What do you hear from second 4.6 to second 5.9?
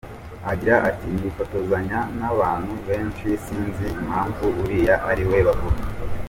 uriya ariwe bavuga.